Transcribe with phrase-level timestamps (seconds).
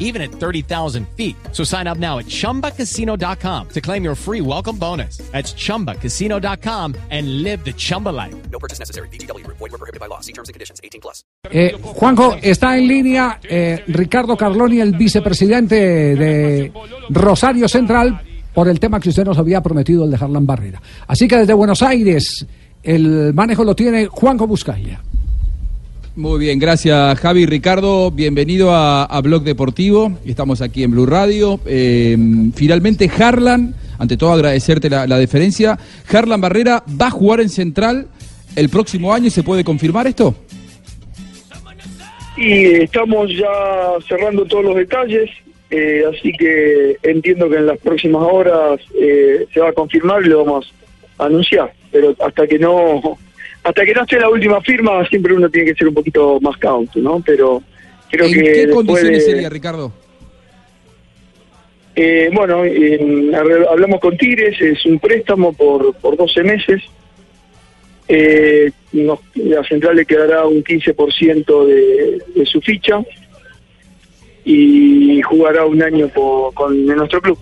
[0.00, 1.36] even at 30,000 feet.
[1.52, 5.18] So sign up now at chumbacasino.com to claim your free welcome bonus.
[5.30, 8.34] That's chumbacasino.com and live the Chumba life.
[8.50, 9.08] No purchase necessary.
[9.08, 9.46] BGW.
[9.46, 10.20] Void were prohibited by law.
[10.20, 10.80] See terms and conditions.
[10.82, 11.24] 18 plus.
[11.50, 16.72] Eh, Juanjo, está en línea eh, Ricardo Carloni, el vicepresidente de
[17.08, 18.20] Rosario Central,
[18.54, 20.82] por el tema que usted nos había prometido, el de Harlan Barrera.
[21.06, 22.46] Así que desde Buenos Aires,
[22.82, 25.00] el manejo lo tiene Juanjo Buscaglia.
[26.16, 27.46] Muy bien, gracias Javi.
[27.46, 30.18] Ricardo, bienvenido a, a Blog Deportivo.
[30.24, 31.60] Estamos aquí en Blue Radio.
[31.66, 32.16] Eh,
[32.54, 35.78] finalmente, Harlan, ante todo agradecerte la, la deferencia.
[36.12, 38.08] Harlan Barrera va a jugar en Central
[38.56, 40.34] el próximo año se puede confirmar esto.
[42.36, 43.48] Y estamos ya
[44.08, 45.30] cerrando todos los detalles,
[45.70, 50.28] eh, así que entiendo que en las próximas horas eh, se va a confirmar y
[50.28, 50.72] lo vamos
[51.18, 51.72] a anunciar.
[51.92, 53.18] Pero hasta que no
[53.62, 56.56] hasta que no esté la última firma, siempre uno tiene que ser un poquito más
[56.58, 57.22] cauto, ¿no?
[57.24, 57.62] Pero
[58.10, 59.92] creo ¿En que qué después condiciones de- sería, Ricardo?
[61.96, 66.82] Eh, bueno, en- hablamos con Tigres, es un préstamo por, por 12 meses.
[68.08, 73.00] Eh, nos- la central le quedará un 15% de, de su ficha
[74.44, 77.38] y jugará un año con en nuestro club.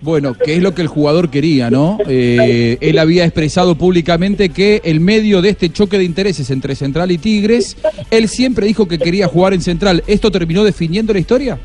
[0.00, 1.98] Bueno, que es lo que el jugador quería, ¿no?
[2.06, 7.10] Eh, él había expresado públicamente que en medio de este choque de intereses entre Central
[7.10, 7.76] y Tigres,
[8.10, 10.04] él siempre dijo que quería jugar en Central.
[10.06, 11.58] ¿Esto terminó definiendo la historia?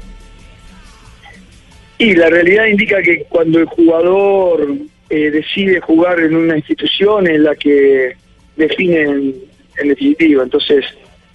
[2.00, 4.78] Y la realidad indica que cuando el jugador
[5.12, 8.14] eh, decide jugar en una institución es la que
[8.58, 9.36] define en,
[9.78, 10.44] en definitiva.
[10.44, 10.86] Entonces,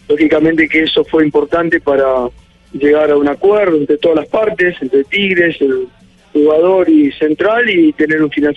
[0.09, 2.29] lógicamente que eso fue importante para
[2.73, 5.87] llegar a un acuerdo entre todas las partes, entre Tigres, el
[6.33, 8.55] jugador y Central y tener un final.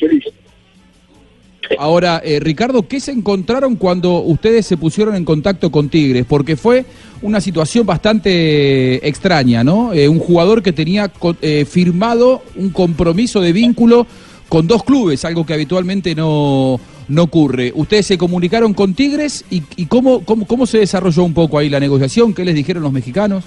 [1.77, 6.25] Ahora, eh, Ricardo, ¿qué se encontraron cuando ustedes se pusieron en contacto con Tigres?
[6.27, 6.85] Porque fue
[7.21, 9.93] una situación bastante extraña, ¿no?
[9.93, 14.05] Eh, un jugador que tenía eh, firmado un compromiso de vínculo
[14.49, 17.71] con dos clubes, algo que habitualmente no, no ocurre.
[17.73, 21.69] ¿Ustedes se comunicaron con Tigres y, y cómo, cómo, cómo se desarrolló un poco ahí
[21.69, 22.33] la negociación?
[22.33, 23.45] ¿Qué les dijeron los mexicanos?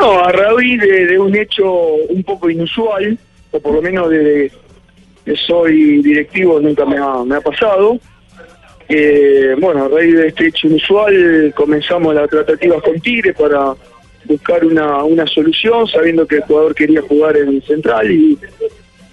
[0.00, 1.70] No, a raíz de, de un hecho
[2.08, 3.18] un poco inusual,
[3.50, 4.50] o por lo menos desde
[5.24, 7.98] que soy directivo nunca me ha, me ha pasado.
[8.88, 13.74] Eh, bueno, a raíz de este hecho inusual comenzamos las tratativas con Tigre para
[14.24, 18.38] buscar una, una solución, sabiendo que el jugador quería jugar en Central y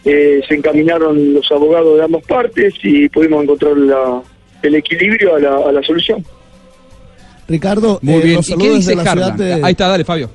[0.06, 4.22] eh, se encaminaron los abogados de ambas partes y pudimos encontrar la-
[4.64, 6.26] el equilibrio a la, a la solución.
[7.48, 8.36] Ricardo, Muy eh, bien.
[8.38, 9.54] los ¿Y qué saludos dice la de...
[9.64, 10.30] Ahí está, dale, Fabio.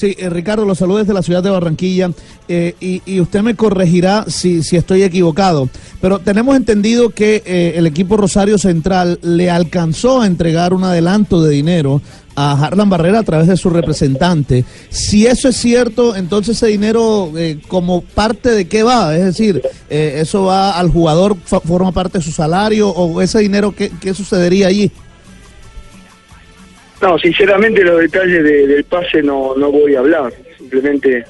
[0.00, 2.10] Sí, eh, Ricardo, los saludos desde la ciudad de Barranquilla
[2.48, 5.68] eh, y, y usted me corregirá si, si estoy equivocado,
[6.00, 11.42] pero tenemos entendido que eh, el equipo Rosario Central le alcanzó a entregar un adelanto
[11.42, 12.00] de dinero
[12.34, 14.64] a Harlan Barrera a través de su representante.
[14.88, 19.60] Si eso es cierto, entonces ese dinero eh, como parte de qué va, es decir,
[19.90, 24.68] eso va al jugador, forma parte de su salario o ese dinero, ¿qué, qué sucedería
[24.68, 24.90] allí?
[27.02, 31.24] No, sinceramente los detalles de- del pase no, no voy a hablar, simplemente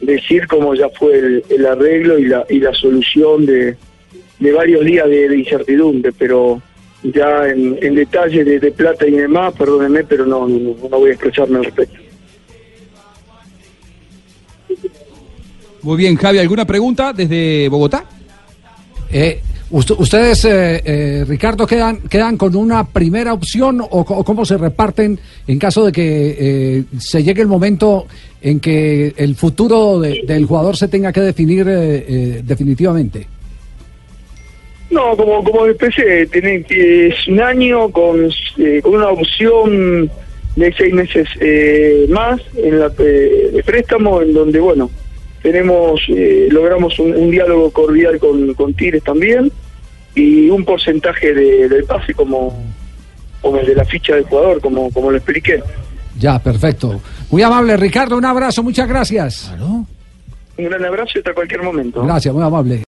[0.00, 3.76] decir cómo ya fue el, el arreglo y la, y la solución de,
[4.38, 6.62] de varios días de, de incertidumbre, pero
[7.02, 11.10] ya en, en detalle de, de plata y demás, perdónenme, pero no, no, no voy
[11.10, 11.98] a expresarme al respecto.
[15.82, 18.04] Muy bien, Javi, ¿alguna pregunta desde Bogotá?
[19.10, 19.40] Eh,
[19.70, 25.18] ¿Ustedes, eh, eh, Ricardo, quedan, quedan con una primera opción o, o cómo se reparten
[25.46, 26.36] en caso de que
[26.78, 28.06] eh, se llegue el momento
[28.40, 33.26] en que el futuro de- del jugador se tenga que definir eh, eh, definitivamente?
[34.90, 38.26] No, como, como empecé, tener, es un año con,
[38.82, 40.10] con una opción
[40.56, 41.28] de seis meses
[42.08, 44.90] más en la, de préstamo, en donde, bueno,
[45.42, 49.50] tenemos eh, logramos un, un diálogo cordial con, con Tigres también
[50.14, 52.60] y un porcentaje de- del pase como,
[53.40, 55.62] como el de la ficha del jugador, como, como lo expliqué.
[56.18, 57.00] Ya, perfecto.
[57.30, 59.52] Muy amable, Ricardo, un abrazo, muchas gracias.
[59.60, 59.86] Un
[60.64, 62.02] gran abrazo y hasta cualquier momento.
[62.02, 62.82] Gracias, muy amable.